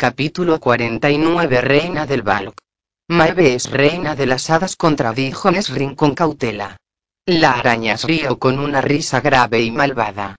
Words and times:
Capítulo 0.00 0.58
49 0.60 1.60
Reina 1.60 2.06
del 2.06 2.22
Balk. 2.22 2.54
Maeve 3.10 3.52
es 3.52 3.70
reina 3.70 4.16
de 4.16 4.24
las 4.24 4.48
hadas 4.48 4.74
contradijo 4.74 5.50
Nesrin 5.50 5.94
con 5.94 6.14
cautela. 6.14 6.78
La 7.26 7.52
araña 7.52 7.96
rió 8.02 8.38
con 8.38 8.58
una 8.58 8.80
risa 8.80 9.20
grave 9.20 9.60
y 9.60 9.70
malvada. 9.70 10.36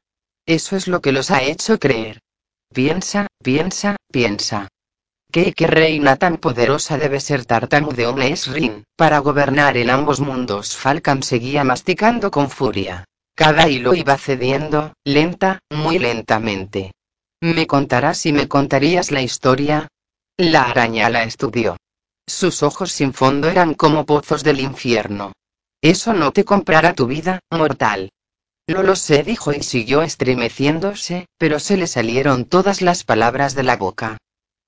Eso 0.48 0.76
es 0.76 0.88
lo 0.88 1.00
que 1.00 1.12
los 1.12 1.30
ha 1.30 1.44
hecho 1.44 1.78
creer. 1.78 2.22
Piensa, 2.74 3.28
piensa, 3.44 3.98
piensa. 4.12 4.68
¿Qué, 5.32 5.54
qué 5.54 5.68
reina 5.68 6.16
tan 6.16 6.38
poderosa 6.38 6.98
debe 6.98 7.20
ser 7.20 7.46
tartamudeó 7.46 8.16
Nesrin? 8.16 8.84
Para 8.96 9.20
gobernar 9.20 9.78
en 9.78 9.92
ambos 9.92 10.22
mundos 10.22 10.76
Falcon 10.76 11.22
seguía 11.22 11.64
masticando 11.64 12.32
con 12.32 12.50
furia. 12.50 13.06
Cada 13.36 13.70
hilo 13.70 13.94
iba 13.94 14.18
cediendo, 14.18 14.94
lenta, 15.06 15.60
muy 15.70 16.00
lentamente. 16.00 16.94
¿Me 17.44 17.66
contarás 17.66 18.28
y 18.28 18.34
me 18.34 18.48
contarías 18.48 19.10
la 19.10 19.24
historia? 19.24 19.88
La 20.38 20.62
araña 20.62 21.10
la 21.10 21.24
estudió. 21.24 21.76
Sus 22.28 22.62
ojos 22.62 22.92
sin 22.92 23.14
fondo 23.14 23.50
eran 23.50 23.74
como 23.74 24.06
pozos 24.06 24.44
del 24.44 24.60
infierno. 24.60 25.34
Eso 25.82 26.14
no 26.14 26.32
te 26.32 26.46
comprará 26.46 26.94
tu 26.94 27.08
vida, 27.08 27.40
mortal. 27.50 28.12
No 28.68 28.84
lo 28.84 28.96
sé, 28.96 29.24
dijo 29.24 29.52
y 29.54 29.64
siguió 29.64 30.04
estremeciéndose, 30.04 31.26
pero 31.40 31.60
se 31.60 31.78
le 31.78 31.88
salieron 31.88 32.46
todas 32.46 32.84
las 32.84 33.04
palabras 33.04 33.56
de 33.56 33.64
la 33.64 33.76
boca. 33.76 34.18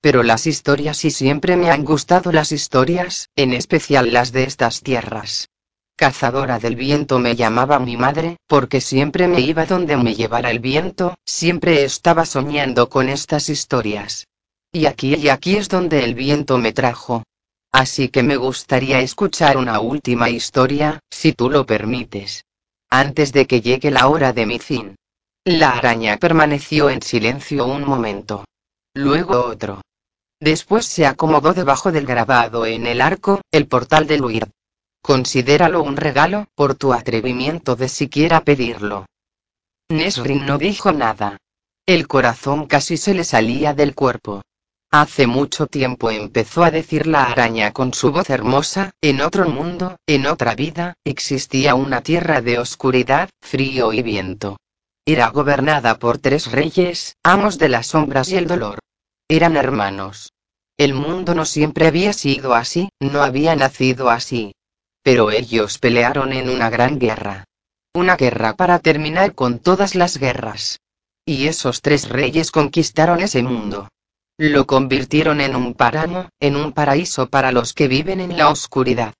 Pero 0.00 0.24
las 0.24 0.48
historias 0.48 1.04
y 1.04 1.12
siempre 1.12 1.56
me 1.56 1.70
han 1.70 1.84
gustado 1.84 2.32
las 2.32 2.50
historias, 2.50 3.28
en 3.36 3.52
especial 3.52 4.12
las 4.12 4.32
de 4.32 4.42
estas 4.42 4.80
tierras. 4.82 5.48
Cazadora 5.96 6.58
del 6.58 6.74
viento 6.74 7.20
me 7.20 7.36
llamaba 7.36 7.78
mi 7.78 7.96
madre, 7.96 8.38
porque 8.48 8.80
siempre 8.80 9.28
me 9.28 9.40
iba 9.40 9.64
donde 9.64 9.96
me 9.96 10.16
llevara 10.16 10.50
el 10.50 10.58
viento, 10.58 11.16
siempre 11.24 11.84
estaba 11.84 12.26
soñando 12.26 12.88
con 12.88 13.08
estas 13.08 13.48
historias. 13.48 14.26
Y 14.72 14.86
aquí 14.86 15.14
y 15.14 15.28
aquí 15.28 15.56
es 15.56 15.68
donde 15.68 16.02
el 16.02 16.14
viento 16.16 16.58
me 16.58 16.72
trajo. 16.72 17.22
Así 17.70 18.08
que 18.08 18.24
me 18.24 18.36
gustaría 18.36 19.00
escuchar 19.00 19.56
una 19.56 19.78
última 19.78 20.30
historia, 20.30 20.98
si 21.10 21.32
tú 21.32 21.48
lo 21.48 21.64
permites. 21.64 22.44
Antes 22.90 23.32
de 23.32 23.46
que 23.46 23.60
llegue 23.60 23.92
la 23.92 24.08
hora 24.08 24.32
de 24.32 24.46
mi 24.46 24.58
fin. 24.58 24.96
La 25.44 25.70
araña 25.70 26.16
permaneció 26.16 26.90
en 26.90 27.02
silencio 27.02 27.66
un 27.66 27.84
momento. 27.84 28.44
Luego 28.94 29.44
otro. 29.44 29.80
Después 30.40 30.86
se 30.86 31.06
acomodó 31.06 31.54
debajo 31.54 31.92
del 31.92 32.06
grabado 32.06 32.66
en 32.66 32.86
el 32.88 33.00
arco, 33.00 33.40
el 33.52 33.68
portal 33.68 34.08
de 34.08 34.18
Luir. 34.18 34.48
Considéralo 35.06 35.82
un 35.82 35.98
regalo, 35.98 36.46
por 36.54 36.76
tu 36.76 36.94
atrevimiento 36.94 37.76
de 37.76 37.90
siquiera 37.90 38.40
pedirlo. 38.40 39.04
Nesrin 39.90 40.46
no 40.46 40.56
dijo 40.56 40.92
nada. 40.92 41.36
El 41.84 42.08
corazón 42.08 42.64
casi 42.66 42.96
se 42.96 43.12
le 43.12 43.24
salía 43.24 43.74
del 43.74 43.94
cuerpo. 43.94 44.40
Hace 44.90 45.26
mucho 45.26 45.66
tiempo 45.66 46.10
empezó 46.10 46.64
a 46.64 46.70
decir 46.70 47.06
la 47.06 47.24
araña 47.24 47.72
con 47.74 47.92
su 47.92 48.12
voz 48.12 48.30
hermosa, 48.30 48.92
en 49.02 49.20
otro 49.20 49.46
mundo, 49.46 49.98
en 50.06 50.26
otra 50.26 50.54
vida, 50.54 50.94
existía 51.04 51.74
una 51.74 52.00
tierra 52.00 52.40
de 52.40 52.58
oscuridad, 52.58 53.28
frío 53.42 53.92
y 53.92 54.00
viento. 54.00 54.56
Era 55.04 55.28
gobernada 55.28 55.98
por 55.98 56.16
tres 56.16 56.50
reyes, 56.50 57.18
amos 57.22 57.58
de 57.58 57.68
las 57.68 57.88
sombras 57.88 58.30
y 58.30 58.36
el 58.36 58.46
dolor. 58.46 58.78
Eran 59.28 59.58
hermanos. 59.58 60.32
El 60.78 60.94
mundo 60.94 61.34
no 61.34 61.44
siempre 61.44 61.88
había 61.88 62.14
sido 62.14 62.54
así, 62.54 62.88
no 63.00 63.22
había 63.22 63.54
nacido 63.54 64.08
así. 64.08 64.54
Pero 65.04 65.30
ellos 65.30 65.78
pelearon 65.78 66.32
en 66.32 66.48
una 66.48 66.70
gran 66.70 66.98
guerra. 66.98 67.44
Una 67.92 68.16
guerra 68.16 68.56
para 68.56 68.78
terminar 68.78 69.34
con 69.34 69.58
todas 69.58 69.94
las 69.94 70.16
guerras. 70.16 70.80
Y 71.26 71.46
esos 71.46 71.82
tres 71.82 72.08
reyes 72.08 72.50
conquistaron 72.50 73.20
ese 73.20 73.42
mundo. 73.42 73.88
Lo 74.38 74.66
convirtieron 74.66 75.42
en 75.42 75.56
un 75.56 75.74
páramo, 75.74 76.30
en 76.40 76.56
un 76.56 76.72
paraíso 76.72 77.28
para 77.28 77.52
los 77.52 77.74
que 77.74 77.86
viven 77.86 78.18
en 78.18 78.38
la 78.38 78.48
oscuridad. 78.48 79.12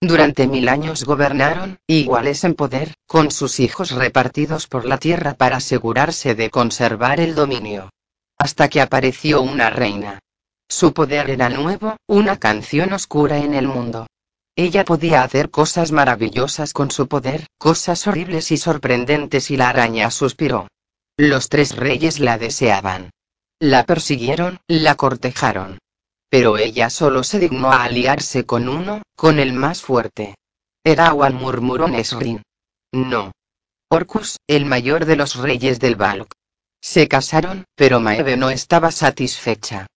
Durante 0.00 0.46
mil 0.46 0.68
años 0.68 1.04
gobernaron, 1.04 1.78
iguales 1.88 2.44
en 2.44 2.54
poder, 2.54 2.94
con 3.06 3.32
sus 3.32 3.58
hijos 3.58 3.90
repartidos 3.90 4.68
por 4.68 4.84
la 4.84 4.98
tierra 4.98 5.34
para 5.34 5.56
asegurarse 5.56 6.36
de 6.36 6.50
conservar 6.50 7.18
el 7.18 7.34
dominio. 7.34 7.90
Hasta 8.38 8.68
que 8.68 8.80
apareció 8.80 9.42
una 9.42 9.70
reina. 9.70 10.20
Su 10.68 10.92
poder 10.92 11.30
era 11.30 11.48
nuevo, 11.48 11.96
una 12.06 12.38
canción 12.38 12.92
oscura 12.92 13.38
en 13.38 13.54
el 13.54 13.66
mundo. 13.66 14.06
Ella 14.54 14.84
podía 14.84 15.22
hacer 15.22 15.50
cosas 15.50 15.92
maravillosas 15.92 16.72
con 16.72 16.90
su 16.90 17.08
poder, 17.08 17.46
cosas 17.58 18.06
horribles 18.06 18.50
y 18.50 18.58
sorprendentes 18.58 19.50
y 19.50 19.56
la 19.56 19.70
araña 19.70 20.10
suspiró. 20.10 20.68
Los 21.16 21.48
tres 21.48 21.74
reyes 21.74 22.20
la 22.20 22.36
deseaban. 22.36 23.10
La 23.58 23.84
persiguieron, 23.84 24.58
la 24.66 24.94
cortejaron. 24.96 25.78
Pero 26.28 26.58
ella 26.58 26.90
solo 26.90 27.22
se 27.22 27.38
dignó 27.38 27.72
a 27.72 27.84
aliarse 27.84 28.44
con 28.44 28.68
uno, 28.68 29.02
con 29.16 29.38
el 29.38 29.52
más 29.52 29.82
fuerte. 29.82 30.34
Erawan 30.84 31.34
murmuró 31.34 31.88
Nesrin. 31.88 32.42
No. 32.92 33.32
Orcus, 33.88 34.36
el 34.46 34.66
mayor 34.66 35.04
de 35.04 35.16
los 35.16 35.36
reyes 35.36 35.78
del 35.80 35.96
Balk. 35.96 36.32
Se 36.80 37.08
casaron, 37.08 37.64
pero 37.74 38.00
Maeve 38.00 38.36
no 38.36 38.50
estaba 38.50 38.90
satisfecha. 38.90 39.86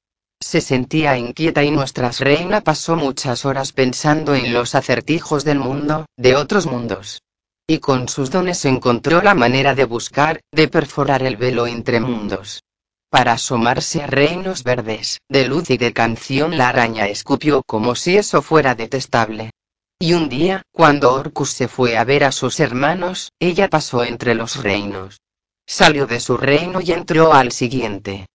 Se 0.48 0.60
sentía 0.60 1.18
inquieta 1.18 1.64
y 1.64 1.72
nuestra 1.72 2.12
reina 2.12 2.60
pasó 2.60 2.94
muchas 2.94 3.44
horas 3.44 3.72
pensando 3.72 4.32
en 4.32 4.52
los 4.52 4.76
acertijos 4.76 5.42
del 5.42 5.58
mundo, 5.58 6.06
de 6.16 6.36
otros 6.36 6.66
mundos. 6.66 7.20
Y 7.66 7.80
con 7.80 8.08
sus 8.08 8.30
dones 8.30 8.64
encontró 8.64 9.22
la 9.22 9.34
manera 9.34 9.74
de 9.74 9.84
buscar, 9.84 10.38
de 10.52 10.68
perforar 10.68 11.24
el 11.24 11.36
velo 11.36 11.66
entre 11.66 11.98
mundos. 11.98 12.62
Para 13.10 13.32
asomarse 13.32 14.04
a 14.04 14.06
reinos 14.06 14.62
verdes, 14.62 15.18
de 15.28 15.48
luz 15.48 15.68
y 15.70 15.78
de 15.78 15.92
canción 15.92 16.56
la 16.56 16.68
araña 16.68 17.08
escupió 17.08 17.64
como 17.66 17.96
si 17.96 18.16
eso 18.16 18.40
fuera 18.40 18.76
detestable. 18.76 19.50
Y 19.98 20.12
un 20.12 20.28
día, 20.28 20.62
cuando 20.70 21.12
Orcus 21.12 21.50
se 21.50 21.66
fue 21.66 21.96
a 21.96 22.04
ver 22.04 22.22
a 22.22 22.30
sus 22.30 22.60
hermanos, 22.60 23.32
ella 23.40 23.68
pasó 23.68 24.04
entre 24.04 24.36
los 24.36 24.62
reinos. 24.62 25.18
Salió 25.66 26.06
de 26.06 26.20
su 26.20 26.36
reino 26.36 26.80
y 26.80 26.92
entró 26.92 27.34
al 27.34 27.50
siguiente. 27.50 28.26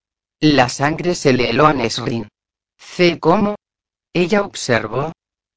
La 0.44 0.70
sangre 0.70 1.14
se 1.14 1.34
le 1.34 1.52
heló 1.52 1.68
a 1.68 1.74
Nesrin. 1.74 2.28
¿C 2.76 3.20
cómo? 3.20 3.54
Ella 4.12 4.42
observó. 4.42 5.12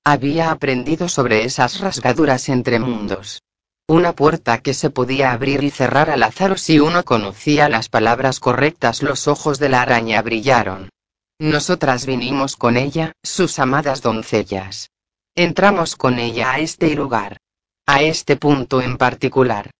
Había 0.05 0.50
aprendido 0.50 1.09
sobre 1.09 1.47
esas 1.47 1.81
rasgaduras 1.81 2.50
entre 2.50 2.78
mundos. 2.78 3.41
Una 3.89 4.12
puerta 4.12 4.59
que 4.59 4.75
se 4.75 4.91
podía 4.91 5.33
abrir 5.33 5.65
y 5.65 5.71
cerrar 5.71 6.11
al 6.11 6.22
azar 6.22 6.59
si 6.59 6.81
uno 6.81 7.03
conocía 7.03 7.71
las 7.71 7.89
palabras 7.89 8.41
correctas. 8.41 9.03
Los 9.03 9.27
ojos 9.27 9.59
de 9.59 9.71
la 9.71 9.81
araña 9.81 10.21
brillaron. 10.21 10.91
Nosotras 11.39 12.05
vinimos 12.05 12.55
con 12.56 12.77
ella, 12.77 13.12
sus 13.22 13.59
amadas 13.59 14.03
doncellas. 14.03 14.91
Entramos 15.34 15.97
con 15.97 16.19
ella 16.19 16.53
a 16.53 16.59
este 16.59 16.95
lugar. 16.95 17.39
A 17.87 18.03
este 18.03 18.37
punto 18.37 18.83
en 18.83 18.99
particular. 18.99 19.71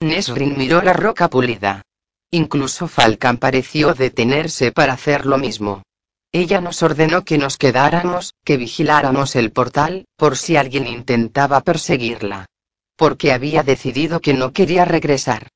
Nesrin 0.00 0.56
miró 0.56 0.80
la 0.80 0.94
roca 0.94 1.28
pulida. 1.28 1.82
Incluso 2.34 2.88
Falcon 2.88 3.36
pareció 3.36 3.94
detenerse 3.94 4.72
para 4.72 4.94
hacer 4.94 5.24
lo 5.24 5.38
mismo. 5.38 5.84
Ella 6.32 6.60
nos 6.60 6.82
ordenó 6.82 7.24
que 7.24 7.38
nos 7.38 7.56
quedáramos, 7.56 8.34
que 8.44 8.56
vigiláramos 8.56 9.36
el 9.36 9.52
portal, 9.52 10.06
por 10.16 10.36
si 10.36 10.56
alguien 10.56 10.88
intentaba 10.88 11.60
perseguirla. 11.60 12.46
Porque 12.96 13.30
había 13.30 13.62
decidido 13.62 14.20
que 14.20 14.34
no 14.34 14.52
quería 14.52 14.84
regresar. 14.84 15.46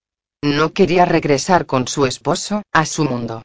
No 0.40 0.72
quería 0.72 1.04
regresar 1.04 1.66
con 1.66 1.88
su 1.88 2.06
esposo, 2.06 2.62
a 2.72 2.86
su 2.86 3.04
mundo. 3.06 3.42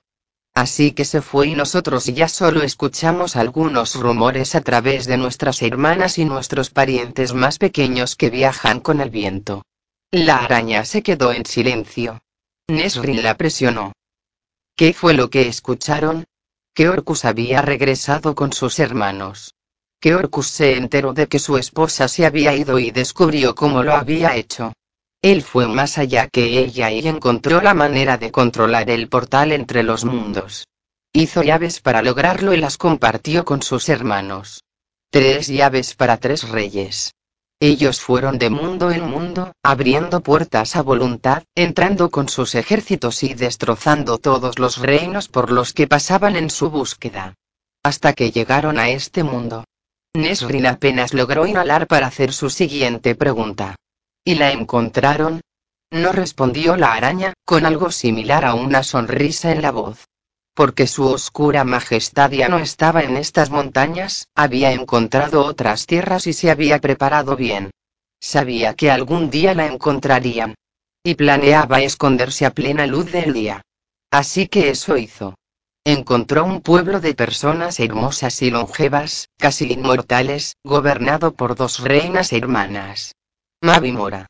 Así 0.54 0.92
que 0.92 1.04
se 1.04 1.24
fue 1.24 1.48
y 1.48 1.56
nosotros 1.56 2.06
ya 2.06 2.28
solo 2.28 2.62
escuchamos 2.62 3.36
algunos 3.36 3.96
rumores 3.96 4.54
a 4.54 4.62
través 4.62 5.08
de 5.08 5.18
nuestras 5.18 5.64
hermanas 5.64 6.20
y 6.20 6.26
nuestros 6.26 6.70
parientes 6.70 7.34
más 7.34 7.58
pequeños 7.58 8.16
que 8.16 8.30
viajan 8.30 8.80
con 8.80 9.02
el 9.02 9.10
viento. 9.10 9.64
La 10.12 10.38
araña 10.38 10.86
se 10.86 11.02
quedó 11.02 11.34
en 11.34 11.48
silencio. 11.48 12.22
Nesrin 12.70 13.22
la 13.22 13.36
presionó. 13.36 13.92
¿Qué 14.76 14.94
fue 14.94 15.14
lo 15.14 15.30
que 15.30 15.48
escucharon? 15.48 16.24
Que 16.74 16.88
Orcus 16.88 17.26
había 17.26 17.62
regresado 17.62 18.36
con 18.36 18.54
sus 18.54 18.80
hermanos. 18.80 19.54
Que 20.00 20.16
Orcus 20.16 20.48
se 20.48 20.78
enteró 20.78 21.14
de 21.14 21.28
que 21.28 21.40
su 21.40 21.58
esposa 21.58 22.08
se 22.08 22.26
había 22.26 22.56
ido 22.56 22.80
y 22.80 22.92
descubrió 22.92 23.54
cómo 23.54 23.84
lo 23.84 23.94
había 23.94 24.36
hecho. 24.36 24.74
Él 25.22 25.42
fue 25.42 25.68
más 25.68 25.98
allá 25.98 26.28
que 26.28 26.60
ella 26.60 26.90
y 26.92 27.08
encontró 27.08 27.62
la 27.62 27.74
manera 27.74 28.18
de 28.18 28.32
controlar 28.32 28.90
el 28.90 29.08
portal 29.10 29.52
entre 29.52 29.84
los 29.84 30.06
mundos. 30.06 30.66
Hizo 31.14 31.44
llaves 31.44 31.80
para 31.80 32.02
lograrlo 32.02 32.54
y 32.54 32.58
las 32.58 32.78
compartió 32.78 33.46
con 33.46 33.62
sus 33.62 33.88
hermanos. 33.90 34.64
Tres 35.10 35.48
llaves 35.48 35.96
para 35.96 36.18
tres 36.18 36.50
reyes. 36.50 37.14
Ellos 37.64 38.02
fueron 38.02 38.40
de 38.40 38.50
mundo 38.50 38.92
en 38.92 39.10
mundo, 39.10 39.54
abriendo 39.64 40.20
puertas 40.20 40.76
a 40.76 40.82
voluntad, 40.82 41.44
entrando 41.56 42.12
con 42.12 42.28
sus 42.28 42.56
ejércitos 42.56 43.24
y 43.24 43.36
destrozando 43.36 44.18
todos 44.18 44.60
los 44.60 44.80
reinos 44.80 45.30
por 45.30 45.50
los 45.50 45.72
que 45.72 45.88
pasaban 45.88 46.36
en 46.36 46.50
su 46.50 46.70
búsqueda. 46.70 47.36
Hasta 47.82 48.12
que 48.12 48.32
llegaron 48.32 48.80
a 48.80 48.90
este 48.90 49.24
mundo. 49.24 49.64
Nesrin 50.14 50.66
apenas 50.66 51.14
logró 51.14 51.48
inhalar 51.48 51.88
para 51.88 52.08
hacer 52.08 52.34
su 52.34 52.50
siguiente 52.50 53.16
pregunta. 53.16 53.78
¿Y 54.26 54.36
la 54.36 54.52
encontraron? 54.52 55.40
No 55.90 56.12
respondió 56.12 56.76
la 56.76 56.92
araña, 56.92 57.32
con 57.46 57.66
algo 57.66 57.92
similar 57.92 58.44
a 58.44 58.56
una 58.56 58.84
sonrisa 58.84 59.54
en 59.54 59.62
la 59.62 59.72
voz. 59.72 60.10
Porque 60.54 60.88
su 60.88 61.06
oscura 61.06 61.64
majestad 61.64 62.32
ya 62.32 62.48
no 62.48 62.60
estaba 62.60 63.02
en 63.02 63.18
estas 63.18 63.50
montañas, 63.50 64.28
había 64.36 64.72
encontrado 64.72 65.44
otras 65.44 65.88
tierras 65.88 66.28
y 66.28 66.34
se 66.34 66.52
había 66.52 66.80
preparado 66.80 67.36
bien. 67.36 67.72
Sabía 68.20 68.74
que 68.76 68.92
algún 68.92 69.30
día 69.30 69.54
la 69.54 69.66
encontrarían. 69.66 70.56
Y 71.04 71.16
planeaba 71.16 71.82
esconderse 71.82 72.46
a 72.46 72.52
plena 72.52 72.88
luz 72.88 73.12
del 73.12 73.34
día. 73.34 73.62
Así 74.10 74.48
que 74.48 74.70
eso 74.70 74.96
hizo. 74.96 75.36
Encontró 75.84 76.46
un 76.46 76.62
pueblo 76.62 77.02
de 77.02 77.14
personas 77.14 77.82
hermosas 77.82 78.42
y 78.42 78.52
longevas, 78.52 79.28
casi 79.38 79.74
inmortales, 79.74 80.56
gobernado 80.64 81.34
por 81.34 81.56
dos 81.56 81.80
reinas 81.80 82.32
hermanas. 82.32 83.16
Mavi 83.62 83.92
Mora. 83.92 84.28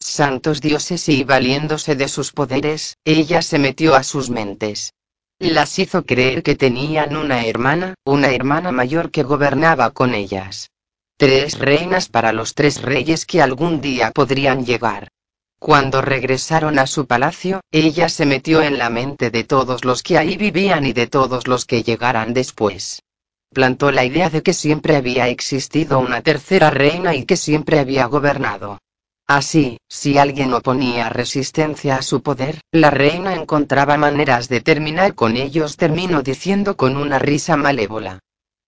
Santos 0.00 0.60
dioses 0.60 1.08
y 1.08 1.22
valiéndose 1.22 1.94
de 1.94 2.08
sus 2.08 2.32
poderes, 2.32 2.96
ella 3.04 3.42
se 3.42 3.60
metió 3.60 3.94
a 3.94 4.02
sus 4.02 4.30
mentes. 4.30 4.92
Las 5.40 5.78
hizo 5.78 6.04
creer 6.04 6.42
que 6.42 6.56
tenían 6.56 7.16
una 7.16 7.46
hermana, 7.46 7.94
una 8.04 8.30
hermana 8.32 8.72
mayor 8.72 9.12
que 9.12 9.22
gobernaba 9.22 9.92
con 9.92 10.14
ellas. 10.14 10.72
Tres 11.16 11.60
reinas 11.60 12.08
para 12.08 12.32
los 12.32 12.54
tres 12.54 12.82
reyes 12.82 13.24
que 13.24 13.40
algún 13.40 13.80
día 13.80 14.10
podrían 14.10 14.66
llegar. 14.66 15.12
Cuando 15.60 16.02
regresaron 16.02 16.80
a 16.80 16.88
su 16.88 17.06
palacio, 17.06 17.60
ella 17.70 18.08
se 18.08 18.26
metió 18.26 18.62
en 18.62 18.78
la 18.78 18.90
mente 18.90 19.30
de 19.30 19.44
todos 19.44 19.84
los 19.84 20.02
que 20.02 20.18
ahí 20.18 20.36
vivían 20.36 20.84
y 20.84 20.92
de 20.92 21.06
todos 21.06 21.46
los 21.46 21.66
que 21.66 21.84
llegaran 21.84 22.34
después. 22.34 23.02
Plantó 23.52 23.92
la 23.92 24.04
idea 24.04 24.30
de 24.30 24.42
que 24.42 24.52
siempre 24.52 24.96
había 24.96 25.28
existido 25.28 26.00
una 26.00 26.20
tercera 26.20 26.70
reina 26.70 27.14
y 27.14 27.24
que 27.24 27.36
siempre 27.36 27.78
había 27.78 28.06
gobernado. 28.06 28.78
Así, 29.28 29.76
si 29.90 30.16
alguien 30.16 30.54
oponía 30.54 31.10
resistencia 31.10 31.96
a 31.96 32.02
su 32.02 32.22
poder, 32.22 32.62
la 32.72 32.90
reina 32.90 33.34
encontraba 33.34 33.98
maneras 33.98 34.48
de 34.48 34.62
terminar 34.62 35.14
con 35.14 35.36
ellos, 35.36 35.76
terminó 35.76 36.22
diciendo 36.22 36.78
con 36.78 36.96
una 36.96 37.18
risa 37.18 37.54
malévola. 37.58 38.20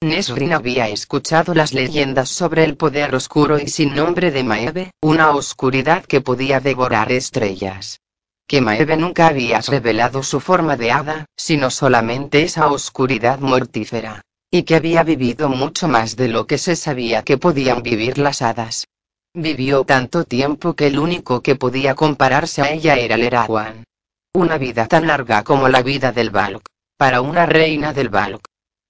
Nesrin 0.03 0.53
había 0.53 0.89
escuchado 0.89 1.55
las 1.55 1.73
leyendas 1.73 2.29
sobre 2.29 2.65
el 2.65 2.77
poder 2.77 3.15
oscuro 3.15 3.59
y 3.59 3.69
sin 3.69 3.95
nombre 3.95 4.31
de 4.31 4.45
Maeve, 4.45 4.91
una 5.01 5.31
oscuridad 5.31 6.05
que 6.05 6.21
podía 6.21 6.61
devorar 6.61 7.11
estrellas. 7.11 8.01
Que 8.47 8.61
Maeve 8.61 8.99
nunca 8.99 9.29
había 9.29 9.61
revelado 9.61 10.23
su 10.23 10.41
forma 10.41 10.77
de 10.77 10.93
hada, 10.93 11.25
sino 11.37 11.71
solamente 11.71 12.43
esa 12.43 12.71
oscuridad 12.71 13.41
mortífera. 13.41 14.21
Y 14.51 14.65
que 14.65 14.75
había 14.75 15.05
vivido 15.05 15.49
mucho 15.49 15.89
más 15.89 16.17
de 16.17 16.29
lo 16.29 16.47
que 16.47 16.59
se 16.59 16.77
sabía 16.77 17.23
que 17.23 17.39
podían 17.39 17.83
vivir 17.83 18.19
las 18.19 18.43
hadas. 18.43 18.87
Vivió 19.35 19.85
tanto 19.85 20.25
tiempo 20.25 20.75
que 20.75 20.88
el 20.88 20.99
único 20.99 21.41
que 21.41 21.55
podía 21.55 21.94
compararse 21.94 22.62
a 22.62 22.73
ella 22.73 22.97
era 22.97 23.17
Lerawan. 23.17 23.85
Una 24.32 24.59
vida 24.59 24.88
tan 24.88 25.06
larga 25.06 25.44
como 25.44 25.69
la 25.69 25.82
vida 25.82 26.11
del 26.11 26.31
Balk. 26.31 26.67
Para 26.97 27.21
una 27.21 27.47
reina 27.47 27.93
del 27.93 28.09
Balk. 28.09 28.44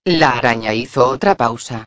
La 0.04 0.30
araña 0.30 0.72
hizo 0.72 1.06
otra 1.06 1.34
pausa. 1.34 1.84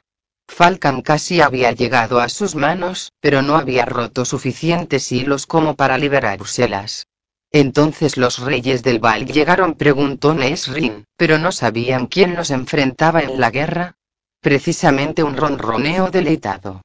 Falcon 0.48 1.02
casi 1.02 1.42
había 1.42 1.72
llegado 1.72 2.20
a 2.20 2.30
sus 2.30 2.54
manos, 2.54 3.12
pero 3.20 3.42
no 3.42 3.56
había 3.56 3.86
roto 3.86 4.24
suficientes 4.24 5.12
hilos 5.12 5.48
como 5.48 5.76
para 5.76 5.98
liberárselas. 5.98 7.08
Entonces 7.50 8.18
los 8.18 8.38
reyes 8.38 8.84
del 8.84 9.00
Val 9.00 9.26
llegaron, 9.26 9.74
preguntó 9.74 10.36
Nesrin, 10.36 11.06
pero 11.18 11.40
no 11.40 11.52
sabían 11.52 12.06
quién 12.06 12.36
los 12.36 12.52
enfrentaba 12.52 13.22
en 13.22 13.40
la 13.40 13.50
guerra. 13.50 13.96
Precisamente 14.42 15.24
un 15.24 15.38
ronroneo 15.38 16.12
deleitado. 16.12 16.84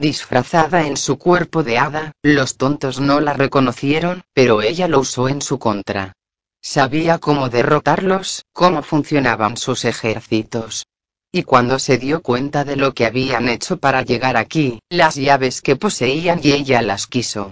Disfrazada 0.00 0.86
en 0.86 0.96
su 0.96 1.18
cuerpo 1.18 1.62
de 1.62 1.76
hada, 1.76 2.12
los 2.22 2.56
tontos 2.56 3.00
no 3.00 3.20
la 3.20 3.34
reconocieron, 3.34 4.22
pero 4.32 4.62
ella 4.62 4.88
lo 4.88 5.00
usó 5.00 5.28
en 5.28 5.42
su 5.42 5.58
contra. 5.58 6.14
Sabía 6.62 7.18
cómo 7.18 7.50
derrotarlos, 7.50 8.46
cómo 8.54 8.82
funcionaban 8.82 9.58
sus 9.58 9.84
ejércitos. 9.84 10.86
Y 11.30 11.42
cuando 11.42 11.78
se 11.78 11.98
dio 11.98 12.22
cuenta 12.22 12.64
de 12.64 12.76
lo 12.76 12.94
que 12.94 13.04
habían 13.04 13.50
hecho 13.50 13.76
para 13.76 14.00
llegar 14.00 14.38
aquí, 14.38 14.80
las 14.88 15.16
llaves 15.16 15.60
que 15.60 15.76
poseían 15.76 16.40
y 16.42 16.52
ella 16.52 16.80
las 16.80 17.06
quiso. 17.06 17.50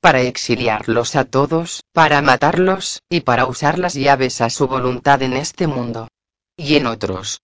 Para 0.00 0.20
exiliarlos 0.20 1.16
a 1.16 1.24
todos, 1.24 1.82
para 1.92 2.22
matarlos, 2.22 3.02
y 3.08 3.22
para 3.22 3.46
usar 3.46 3.80
las 3.80 3.94
llaves 3.94 4.40
a 4.40 4.50
su 4.50 4.68
voluntad 4.68 5.20
en 5.22 5.32
este 5.32 5.66
mundo. 5.66 6.06
Y 6.56 6.76
en 6.76 6.86
otros. 6.86 7.40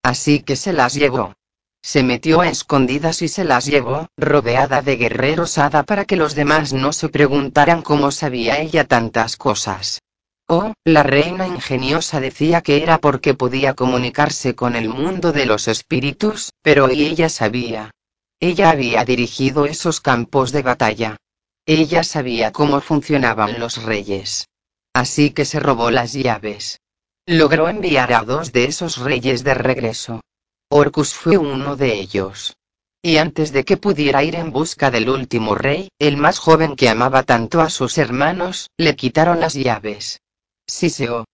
Así 0.00 0.44
que 0.44 0.54
se 0.54 0.72
las 0.72 0.94
llevó. 0.94 1.34
Se 1.82 2.02
metió 2.02 2.40
a 2.40 2.48
escondidas 2.48 3.22
y 3.22 3.28
se 3.28 3.44
las 3.44 3.66
llevó, 3.66 4.08
rodeada 4.16 4.82
de 4.82 4.96
guerreros 4.96 5.58
hada 5.58 5.84
para 5.84 6.04
que 6.04 6.16
los 6.16 6.34
demás 6.34 6.72
no 6.72 6.92
se 6.92 7.08
preguntaran 7.08 7.82
cómo 7.82 8.10
sabía 8.10 8.58
ella 8.60 8.84
tantas 8.84 9.36
cosas. 9.36 10.00
Oh, 10.48 10.72
la 10.84 11.02
reina 11.02 11.48
ingeniosa 11.48 12.20
decía 12.20 12.60
que 12.60 12.82
era 12.82 12.98
porque 12.98 13.34
podía 13.34 13.74
comunicarse 13.74 14.54
con 14.54 14.76
el 14.76 14.88
mundo 14.88 15.32
de 15.32 15.44
los 15.44 15.66
espíritus, 15.66 16.52
pero 16.62 16.90
y 16.90 17.04
ella 17.04 17.28
sabía. 17.28 17.90
Ella 18.38 18.70
había 18.70 19.04
dirigido 19.04 19.66
esos 19.66 20.00
campos 20.00 20.52
de 20.52 20.62
batalla. 20.62 21.16
Ella 21.64 22.04
sabía 22.04 22.52
cómo 22.52 22.80
funcionaban 22.80 23.58
los 23.58 23.82
reyes. 23.82 24.48
Así 24.92 25.30
que 25.30 25.44
se 25.44 25.58
robó 25.58 25.90
las 25.90 26.12
llaves. 26.12 26.80
Logró 27.26 27.68
enviar 27.68 28.12
a 28.12 28.22
dos 28.22 28.52
de 28.52 28.66
esos 28.66 28.98
reyes 28.98 29.42
de 29.42 29.54
regreso. 29.54 30.20
Orcus 30.68 31.14
fue 31.14 31.38
uno 31.38 31.76
de 31.76 31.94
ellos. 31.94 32.56
Y 33.00 33.18
antes 33.18 33.52
de 33.52 33.64
que 33.64 33.76
pudiera 33.76 34.24
ir 34.24 34.34
en 34.34 34.50
busca 34.50 34.90
del 34.90 35.08
último 35.08 35.54
rey, 35.54 35.90
el 36.00 36.16
más 36.16 36.40
joven 36.40 36.74
que 36.74 36.88
amaba 36.88 37.22
tanto 37.22 37.60
a 37.60 37.70
sus 37.70 37.98
hermanos, 37.98 38.70
le 38.76 38.96
quitaron 38.96 39.38
las 39.38 39.54
llaves. 39.54 40.20
Siseo. 40.66 41.24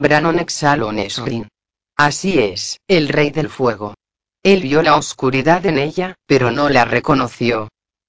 Branon 0.00 0.40
exhaló 0.40 0.90
Nesrin. 0.90 1.46
Así 1.96 2.40
es, 2.40 2.78
el 2.88 3.08
rey 3.08 3.30
del 3.30 3.48
fuego. 3.48 3.94
Él 4.42 4.62
vio 4.62 4.82
la 4.82 4.96
oscuridad 4.96 5.64
en 5.66 5.78
ella, 5.78 6.16
pero 6.26 6.50
no 6.50 6.68
la 6.68 6.84
reconoció. 6.84 7.68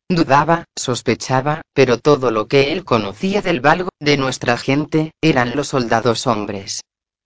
Dudaba, 0.09 0.65
sospechaba, 0.75 1.61
pero 1.73 1.99
todo 1.99 2.31
lo 2.31 2.47
que 2.47 2.71
él 2.71 2.83
conocía 2.83 3.43
del 3.43 3.61
valgo, 3.61 3.89
de 3.99 4.17
nuestra 4.17 4.57
gente, 4.57 5.11
eran 5.21 5.55
los 5.55 5.67
soldados 5.67 6.25
hombres. 6.25 6.81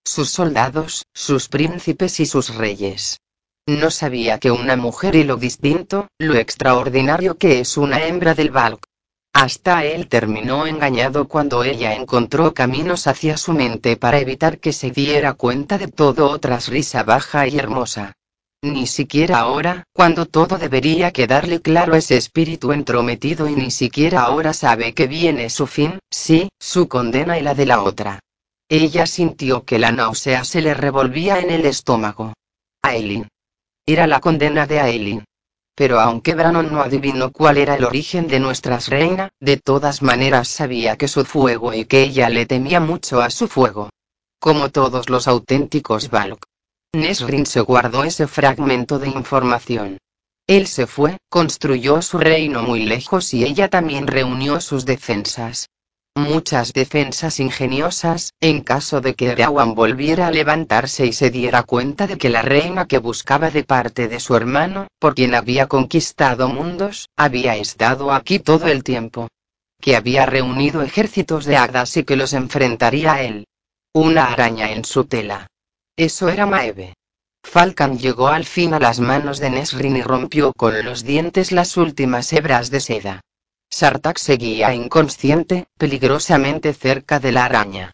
Sus 0.05 0.29
soldados, 0.31 1.05
sus 1.13 1.47
príncipes 1.47 2.19
y 2.19 2.25
sus 2.25 2.53
reyes. 2.53 3.19
No 3.67 3.91
sabía 3.91 4.39
que 4.39 4.49
una 4.49 4.77
mujer 4.77 5.15
y 5.15 5.25
lo 5.25 5.35
distinto, 5.35 6.07
lo 6.19 6.35
extraordinario 6.35 7.37
que 7.37 7.59
es 7.59 7.75
una 7.75 8.05
hembra 8.05 8.33
del 8.33 8.49
Valk. 8.49 8.85
Hasta 9.33 9.83
él 9.83 10.07
terminó 10.07 10.65
engañado 10.65 11.27
cuando 11.27 11.65
ella 11.65 11.93
encontró 11.93 12.53
caminos 12.53 13.07
hacia 13.07 13.35
su 13.35 13.51
mente 13.51 13.97
para 13.97 14.19
evitar 14.19 14.59
que 14.59 14.71
se 14.71 14.91
diera 14.91 15.33
cuenta 15.33 15.77
de 15.77 15.89
todo 15.89 16.29
otras 16.29 16.69
risa 16.69 17.03
baja 17.03 17.45
y 17.45 17.57
hermosa. 17.57 18.13
Ni 18.63 18.87
siquiera 18.87 19.39
ahora, 19.39 19.83
cuando 19.93 20.25
todo 20.25 20.57
debería 20.57 21.11
quedarle 21.11 21.61
claro 21.61 21.93
ese 21.95 22.15
espíritu 22.15 22.71
entrometido 22.71 23.49
y 23.49 23.55
ni 23.55 23.69
siquiera 23.69 24.21
ahora 24.21 24.53
sabe 24.53 24.93
que 24.93 25.07
viene 25.07 25.49
su 25.49 25.67
fin, 25.67 25.99
sí, 26.09 26.47
su 26.57 26.87
condena 26.87 27.37
y 27.37 27.43
la 27.43 27.53
de 27.53 27.65
la 27.65 27.83
otra. 27.83 28.21
Ella 28.69 29.05
sintió 29.05 29.65
que 29.65 29.77
la 29.77 29.91
náusea 29.91 30.45
se 30.45 30.61
le 30.61 30.73
revolvía 30.73 31.39
en 31.39 31.51
el 31.51 31.65
estómago. 31.65 32.33
Aileen. 32.81 33.27
Era 33.89 34.05
la 34.05 34.19
condena 34.19 34.67
de 34.67 34.81
Aileen. 34.81 35.23
Pero 35.73 36.01
aunque 36.01 36.35
Branon 36.35 36.73
no 36.73 36.81
adivinó 36.81 37.31
cuál 37.31 37.57
era 37.57 37.75
el 37.75 37.85
origen 37.85 38.27
de 38.27 38.41
nuestra 38.41 38.79
reina, 38.79 39.29
de 39.39 39.55
todas 39.55 40.01
maneras 40.01 40.49
sabía 40.49 40.97
que 40.97 41.07
su 41.07 41.23
fuego 41.23 41.73
y 41.73 41.85
que 41.85 42.03
ella 42.03 42.27
le 42.29 42.45
temía 42.45 42.81
mucho 42.81 43.21
a 43.21 43.29
su 43.29 43.47
fuego. 43.47 43.89
Como 44.39 44.71
todos 44.71 45.09
los 45.09 45.29
auténticos 45.29 46.09
Valk. 46.09 46.43
Nesrin 46.93 47.45
se 47.45 47.61
guardó 47.61 48.03
ese 48.03 48.27
fragmento 48.27 48.99
de 48.99 49.07
información. 49.07 49.99
Él 50.47 50.67
se 50.67 50.85
fue, 50.85 51.15
construyó 51.29 52.01
su 52.01 52.17
reino 52.17 52.63
muy 52.63 52.85
lejos 52.85 53.33
y 53.33 53.45
ella 53.45 53.69
también 53.69 54.05
reunió 54.05 54.59
sus 54.59 54.85
defensas 54.85 55.69
muchas 56.17 56.73
defensas 56.73 57.39
ingeniosas, 57.39 58.33
en 58.41 58.61
caso 58.61 59.01
de 59.01 59.13
que 59.13 59.29
Erawan 59.29 59.75
volviera 59.75 60.27
a 60.27 60.31
levantarse 60.31 61.05
y 61.05 61.13
se 61.13 61.29
diera 61.29 61.63
cuenta 61.63 62.07
de 62.07 62.17
que 62.17 62.29
la 62.29 62.41
reina 62.41 62.87
que 62.87 62.97
buscaba 62.97 63.49
de 63.49 63.63
parte 63.63 64.07
de 64.07 64.19
su 64.19 64.35
hermano, 64.35 64.87
por 64.99 65.15
quien 65.15 65.35
había 65.35 65.67
conquistado 65.67 66.49
mundos, 66.49 67.09
había 67.15 67.55
estado 67.55 68.11
aquí 68.11 68.39
todo 68.39 68.67
el 68.67 68.83
tiempo. 68.83 69.27
Que 69.79 69.95
había 69.95 70.25
reunido 70.25 70.81
ejércitos 70.81 71.45
de 71.45 71.57
hadas 71.57 71.95
y 71.97 72.03
que 72.03 72.15
los 72.15 72.33
enfrentaría 72.33 73.13
a 73.13 73.21
él. 73.21 73.45
Una 73.93 74.25
araña 74.25 74.71
en 74.71 74.85
su 74.85 75.05
tela. 75.05 75.47
Eso 75.95 76.29
era 76.29 76.45
Maeve. 76.45 76.93
Falcon 77.43 77.97
llegó 77.97 78.27
al 78.27 78.45
fin 78.45 78.73
a 78.73 78.79
las 78.79 78.99
manos 78.99 79.39
de 79.39 79.49
Nesrin 79.49 79.95
y 79.95 80.01
rompió 80.01 80.51
con 80.53 80.83
los 80.83 81.03
dientes 81.03 81.51
las 81.51 81.77
últimas 81.77 82.31
hebras 82.33 82.69
de 82.69 82.81
seda. 82.81 83.21
Sartak 83.69 84.17
seguía 84.17 84.73
inconsciente, 84.73 85.67
peligrosamente 85.77 86.73
cerca 86.73 87.19
de 87.19 87.31
la 87.31 87.45
araña. 87.45 87.93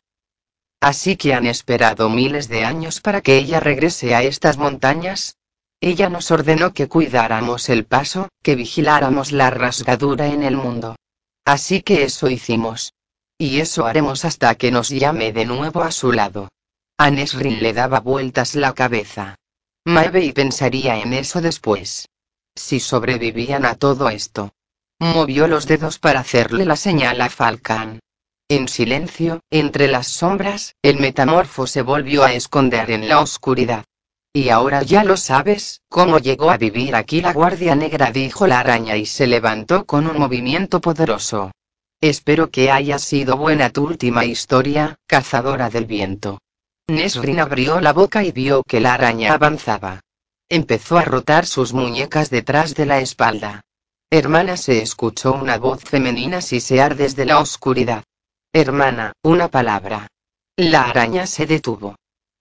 Así 0.80 1.16
que 1.16 1.34
han 1.34 1.46
esperado 1.46 2.10
miles 2.10 2.50
de 2.50 2.66
años 2.66 3.00
para 3.00 3.22
que 3.22 3.38
ella 3.38 3.60
regrese 3.60 4.16
a 4.16 4.24
estas 4.24 4.58
montañas. 4.58 5.38
Ella 5.80 6.10
nos 6.10 6.32
ordenó 6.32 6.74
que 6.74 6.88
cuidáramos 6.88 7.70
el 7.70 7.86
paso, 7.86 8.30
que 8.42 8.56
vigiláramos 8.56 9.32
la 9.32 9.50
rasgadura 9.50 10.28
en 10.28 10.44
el 10.44 10.56
mundo. 10.56 10.96
Así 11.46 11.82
que 11.82 12.04
eso 12.04 12.30
hicimos. 12.30 12.94
Y 13.38 13.60
eso 13.60 13.86
haremos 13.86 14.26
hasta 14.26 14.56
que 14.56 14.72
nos 14.72 14.90
llame 14.90 15.34
de 15.34 15.46
nuevo 15.46 15.82
a 15.82 15.92
su 15.92 16.12
lado. 16.12 16.50
A 16.98 17.10
Nesrin 17.10 17.62
le 17.62 17.74
daba 17.74 18.00
vueltas 18.00 18.56
la 18.56 18.74
cabeza. 18.74 19.36
Maeve 19.86 20.32
pensaría 20.34 20.98
en 21.00 21.14
eso 21.14 21.42
después. 21.42 22.08
Si 22.56 22.80
sobrevivían 22.80 23.66
a 23.66 23.76
todo 23.76 24.10
esto. 24.10 24.54
Movió 25.04 25.50
los 25.50 25.68
dedos 25.68 26.00
para 26.00 26.22
hacerle 26.22 26.64
la 26.64 26.78
señal 26.78 27.20
a 27.20 27.30
Falcon. 27.30 28.00
En 28.48 28.70
silencio, 28.70 29.42
entre 29.52 29.90
las 29.90 30.08
sombras, 30.08 30.76
el 30.82 30.98
metamorfo 30.98 31.68
se 31.68 31.82
volvió 31.82 32.24
a 32.24 32.32
esconder 32.32 32.90
en 32.90 33.10
la 33.10 33.20
oscuridad. 33.20 33.84
Y 34.32 34.48
ahora 34.48 34.82
ya 34.82 35.04
lo 35.04 35.18
sabes, 35.18 35.82
cómo 35.90 36.20
llegó 36.20 36.52
a 36.52 36.58
vivir 36.58 36.96
aquí 36.96 37.20
la 37.20 37.34
guardia 37.34 37.76
negra, 37.76 38.14
dijo 38.14 38.48
la 38.48 38.62
araña 38.62 38.96
y 38.96 39.06
se 39.06 39.28
levantó 39.28 39.86
con 39.86 40.08
un 40.08 40.18
movimiento 40.18 40.80
poderoso. 40.80 41.52
Espero 42.00 42.50
que 42.50 42.72
haya 42.72 42.98
sido 42.98 43.36
buena 43.36 43.72
tu 43.72 43.84
última 43.84 44.24
historia, 44.24 44.96
cazadora 45.06 45.70
del 45.70 45.86
viento. 45.86 46.40
Nesrin 46.88 47.42
abrió 47.42 47.82
la 47.82 47.92
boca 47.92 48.24
y 48.24 48.32
vio 48.32 48.64
que 48.64 48.80
la 48.80 48.94
araña 48.94 49.34
avanzaba. 49.34 50.00
Empezó 50.48 50.98
a 50.98 51.04
rotar 51.04 51.46
sus 51.46 51.74
muñecas 51.74 52.30
detrás 52.30 52.74
de 52.74 52.86
la 52.86 53.00
espalda. 53.00 53.64
Hermana 54.16 54.58
se 54.58 54.80
escuchó 54.80 55.34
una 55.34 55.58
voz 55.58 55.84
femenina 55.84 56.40
sisear 56.40 56.96
desde 56.96 57.26
la 57.26 57.40
oscuridad. 57.40 58.04
Hermana, 58.54 59.14
una 59.24 59.48
palabra. 59.48 60.08
La 60.56 60.84
araña 60.84 61.26
se 61.26 61.48
detuvo. 61.48 61.96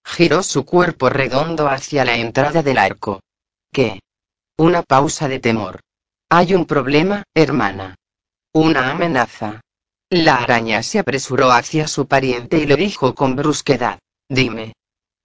Giró 0.04 0.42
su 0.42 0.66
cuerpo 0.66 1.08
redondo 1.08 1.68
hacia 1.68 2.04
la 2.04 2.16
entrada 2.16 2.62
del 2.62 2.76
arco. 2.76 3.22
¿Qué? 3.72 4.00
Una 4.58 4.82
pausa 4.82 5.28
de 5.28 5.38
temor. 5.38 5.80
Hay 6.28 6.54
un 6.54 6.66
problema, 6.66 7.22
hermana. 7.32 7.94
Una 8.52 8.90
amenaza. 8.90 9.62
La 10.10 10.42
araña 10.42 10.82
se 10.82 10.98
apresuró 10.98 11.52
hacia 11.52 11.88
su 11.88 12.06
pariente 12.06 12.58
y 12.58 12.66
le 12.66 12.76
dijo 12.76 13.14
con 13.14 13.34
brusquedad. 13.34 13.98
Dime. 14.28 14.74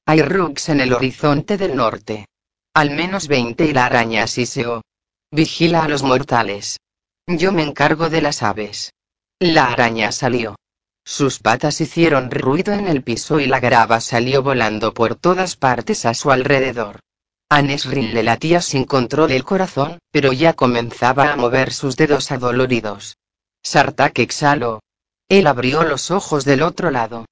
Hay 0.05 0.21
rugs 0.21 0.69
en 0.69 0.79
el 0.79 0.93
horizonte 0.93 1.57
del 1.57 1.75
norte. 1.75 2.25
Al 2.73 2.91
menos 2.91 3.27
veinte 3.27 3.65
y 3.65 3.73
la 3.73 3.85
araña 3.85 4.27
siseó. 4.27 4.81
Vigila 5.29 5.83
a 5.83 5.89
los 5.89 6.03
mortales. 6.03 6.79
Yo 7.27 7.51
me 7.51 7.61
encargo 7.61 8.09
de 8.09 8.21
las 8.21 8.43
aves. 8.43 8.93
La 9.39 9.65
araña 9.65 10.13
salió. 10.13 10.55
Sus 11.03 11.39
patas 11.39 11.81
hicieron 11.81 12.31
ruido 12.31 12.71
en 12.71 12.87
el 12.87 13.03
piso 13.03 13.41
y 13.41 13.45
la 13.45 13.59
grava 13.59 13.99
salió 13.99 14.41
volando 14.41 14.93
por 14.93 15.15
todas 15.15 15.57
partes 15.57 16.05
a 16.05 16.13
su 16.13 16.31
alrededor. 16.31 17.01
A 17.49 17.61
Nesrin 17.61 18.13
le 18.13 18.23
latía 18.23 18.61
sin 18.61 18.85
control 18.85 19.31
el 19.31 19.43
corazón, 19.43 19.99
pero 20.11 20.31
ya 20.31 20.53
comenzaba 20.53 21.33
a 21.33 21.35
mover 21.35 21.73
sus 21.73 21.97
dedos 21.97 22.31
adoloridos. 22.31 23.17
Sartak 23.61 24.19
exhaló. 24.19 24.81
Él 25.27 25.47
abrió 25.47 25.83
los 25.83 26.09
ojos 26.09 26.45
del 26.45 26.61
otro 26.61 26.89
lado. 26.89 27.25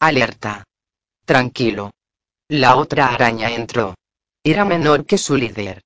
Alerta. 0.00 0.64
Tranquilo. 1.26 1.90
La 2.48 2.76
otra 2.76 3.08
araña 3.08 3.50
entró. 3.50 3.94
Era 4.42 4.64
menor 4.64 5.04
que 5.04 5.18
su 5.18 5.36
líder. 5.36 5.82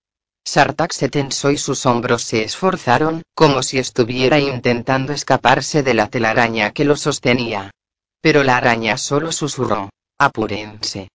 Sartak 0.46 0.92
se 0.92 1.08
tensó 1.08 1.50
y 1.50 1.58
sus 1.58 1.86
hombros 1.86 2.22
se 2.22 2.44
esforzaron, 2.44 3.22
como 3.34 3.64
si 3.64 3.78
estuviera 3.78 4.38
intentando 4.38 5.12
escaparse 5.12 5.82
de 5.82 5.92
la 5.92 6.06
telaraña 6.06 6.70
que 6.70 6.84
lo 6.84 6.96
sostenía. 6.96 7.72
Pero 8.20 8.44
la 8.44 8.56
araña 8.56 8.96
solo 8.96 9.32
susurró. 9.32 9.90
Apúrense. 10.18 11.08